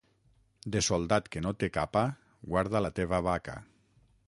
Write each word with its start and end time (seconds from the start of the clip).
De 0.75 0.79
soldat 0.87 1.27
que 1.35 1.43
no 1.47 1.51
té 1.63 1.69
capa, 1.77 2.03
guarda 2.55 2.85
la 2.87 2.93
teva 3.01 3.23
vaca. 3.31 3.59